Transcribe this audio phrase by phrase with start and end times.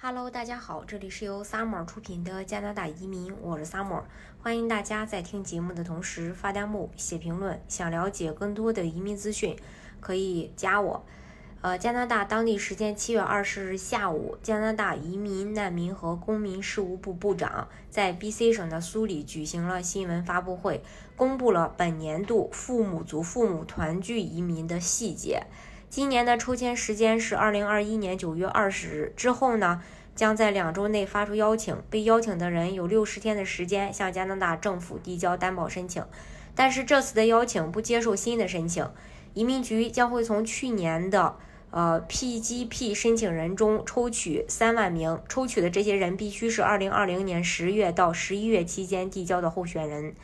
[0.00, 4.04] Hello，大家好，这里是由 Summer 出品的加拿大移民，我是 Summer，
[4.40, 7.60] 欢迎大家在听节目的同时发弹幕、写评论。
[7.66, 9.56] 想了解更多的移民资讯，
[9.98, 11.04] 可以加我。
[11.62, 20.80] 呃，加拿大当地时间七月二十日下午，加拿大移民、难民和公民事务部部长在 BC 省的苏里举行了新闻发布会，
[21.16, 25.42] 公布了本年度父母、族父母团聚移民的细节。
[25.90, 29.82] 今年的抽签时间是二零二一年九月二十日，之后呢，
[30.14, 31.74] 将在两周内发出邀请。
[31.88, 36.04] 被邀请的人有六十天的时间向加拿大政府递交担保申请。
[36.54, 38.86] 但是这次的邀请不接受新的申请，
[39.32, 41.36] 移民局将会从去年的
[41.70, 50.14] 呃 PGP 申请人中抽取三万名，抽取的这些人必须是二零二零年十月到十一月期间递交的候选人。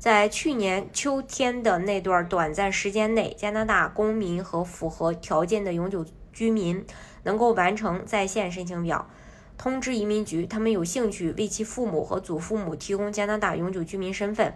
[0.00, 6.82] 在去年秋天的那段短暂时间内，加拿大公民和符合条件的永久居民
[7.24, 9.10] 能够完成在线申请表，
[9.58, 14.54] 通知移民局他们有兴趣为其父母和祖父母提供加拿大永久居民身份。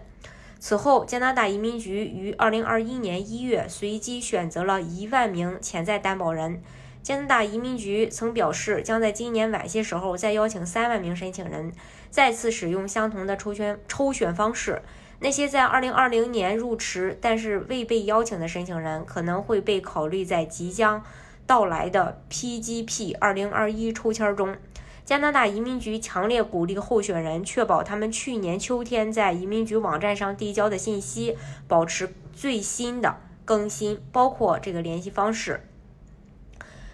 [0.59, 6.63] 此后，加拿大移民局于二零二一年一月随机选择了一万名潜在担保人。
[7.03, 11.71] 加拿大移民局曾表示，将在今年晚些时候再邀请三万名申请人，
[12.09, 14.81] 再次使用相同的抽选抽选方式。
[15.25, 21.03] 那些在2020年入池但是未被邀请的申请人，可能会被考虑在即将
[21.47, 24.55] 到来的 PGP 2021抽签中。
[25.07, 35.67] 加拿大移民局强烈鼓励候选人确保他们去年秋天在移民局网站上递交的信息保持最新的更新，包括这个联系方式。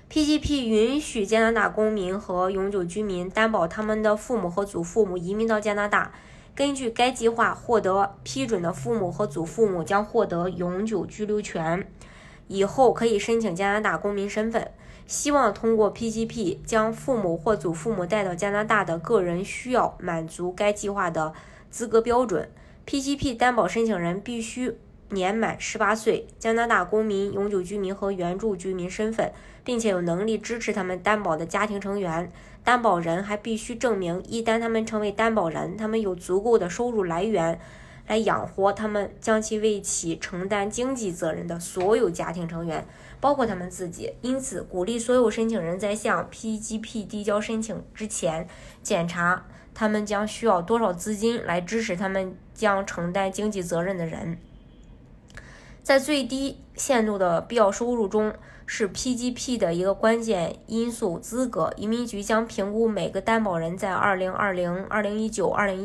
[0.09, 6.13] PGP 允许加拿大公民和永久居民担保他们的父母和祖父母移民到加拿大。
[6.55, 11.87] 根据该计划获得批准的父母和祖父母将获得永久居留权，
[12.49, 14.71] 以后可以申请加拿大公民身份。
[15.07, 21.33] 希望通过 PGP 将父母或祖父母带到加拿大的个人需要满足该计划的
[21.69, 22.49] 资格标准。
[22.87, 24.79] PGP 担保申请人必须
[25.11, 29.33] 年满十八岁，加拿大公民、永久居民和原住居民身份，
[29.65, 32.33] 并且有能力支持他们担保的家庭成员。
[32.63, 37.59] 担保人还必须证明，一旦他们成为担保人，他们有足够的收入来源
[38.07, 42.87] 来养活他们将其为其承担经济责任的所有家庭成员，
[43.19, 44.13] 包括他们自己。
[44.21, 48.47] 因此，鼓励所有申请人在向 PGP 递交申请之前，
[48.83, 54.39] 检查他们将需要多少资金来支持他们将承担经济责任的人。
[55.83, 58.35] 在最低限度的必要收入中。
[58.73, 61.19] 是 PGP 的一个关键因素。
[61.19, 65.33] 资格移民局将评估每个担保人在2020、2019、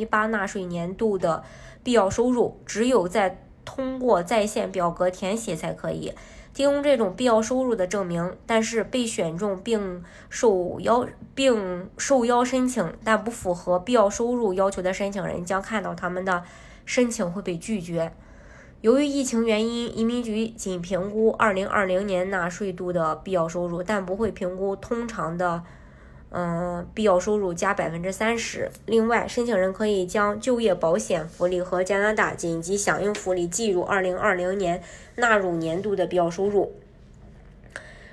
[0.07, 1.43] 2018纳税年度的
[1.81, 6.13] 必要收入，只有在通过在线表格填写才可以
[6.53, 8.37] 提供这种必要收入的证明。
[8.45, 16.43] 但是被选中并受邀并受邀申请但不符合必要收入要求的申请人将看到他们的
[16.85, 18.13] 申请会被拒绝。
[18.85, 25.63] 由于疫情原因，移民局仅评估2020年纳税度的必要收入，但不会评估通常的，
[26.29, 28.69] 嗯，必要收入加百分之三十。
[28.85, 34.83] 另外，申请人可以将就业保险福利和加拿大紧急响应福利计入2020年
[35.15, 36.75] 纳入年度的必要收入。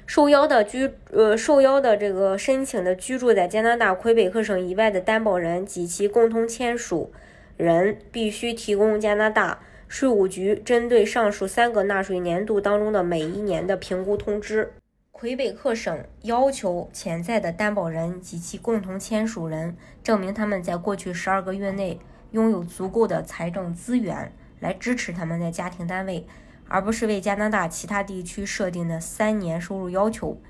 [0.07, 7.13] 受邀的居，呃，受邀的这个申请的居住在加拿大魁北克省以外的担保人及其共同签署
[7.59, 9.59] 人必须提供加拿大。
[9.93, 14.73] 税务局针对上述三个纳税年度当中的每一年的评估通知，
[15.11, 22.01] 魁北克省要求潜在的担保人及其共同签署人证明他们在过去十二个月内
[22.31, 26.27] 拥有足够的财政资源来支持他们的家庭单位，
[26.69, 30.41] 而不是为加拿大其他地区设定的三年收入要求。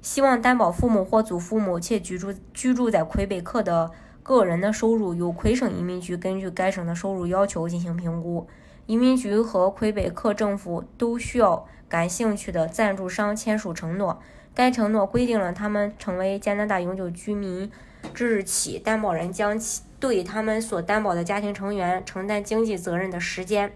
[0.00, 3.90] 希望担保父母或祖父母且居住居住在魁北克的
[4.22, 8.46] 个人的收入，由魁省移民局根据该省的收入要求进行评估。
[8.86, 14.20] 移民局和魁北克政府都需要感兴趣的赞助商签署承诺。
[14.54, 17.70] 该承诺规定了他们成为加拿大永久居民
[18.14, 23.72] 之日起，担保人将其对他们所担保的家庭成员承担经济责任的时间。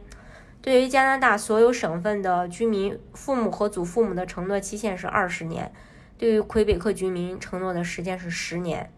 [0.63, 5.71] 对于加拿大所有省份的居民，父母和祖父母的承诺期限是二十年；
[6.17, 8.91] 对于魁北克居民，承诺的时间是十年。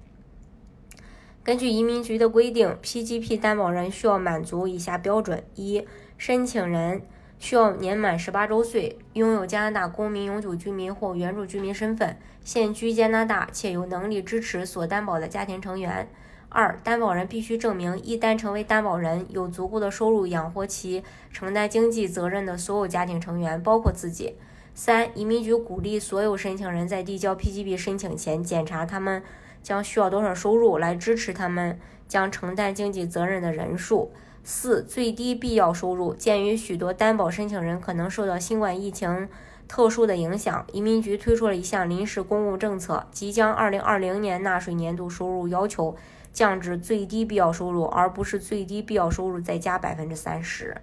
[1.44, 5.84] 根据移民局的规定，PGP 担保人需要满足以下标准：一、
[6.24, 7.02] 申请人
[7.40, 16.08] 需要年满十八周岁，拥有加拿大公民、永久居民或原住居民身份，现居加拿大，且有能力支持所担保的家庭成员。
[16.48, 21.02] 二、担保人必须证明，一旦成为担保人，有足够的收入养活其
[21.32, 24.36] 承担经济责任的所有家庭成员，包括自己。
[24.76, 29.20] 三、移民局鼓励所有申请人在递交 PGB 申请前检查他们。
[29.60, 31.78] 将需要多少收入来支持他们
[32.08, 34.12] 将承担经济责任的人数。
[34.44, 36.14] 四、最低必要收入。
[36.14, 39.28] 鉴于许多担保申请人可能受到新冠疫情
[39.68, 45.96] 特殊的影响，移民局推出了一项临时公共政策，即将2020年纳税年度收入要求
[46.32, 50.76] 降至最低必要收入，而不是最低必要收入再加百分之三十。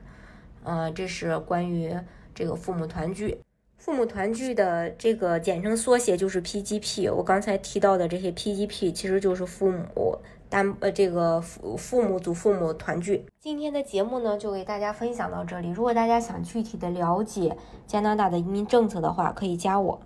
[0.64, 1.94] 呃，这是关于
[2.34, 3.40] 这个父母团聚。
[3.80, 7.12] 父母团聚的这个简称缩写就是 PGP。
[7.12, 10.18] 我刚才提到的这些 PGP 其实就是父母
[10.50, 13.26] 单呃这个父父母祖父母团聚。
[13.40, 15.70] 今天的节目呢就给大家分享到这里。
[15.70, 17.56] 如果大家想具体的了解
[17.88, 20.00] 加拿大的移民政策的话，可以加我。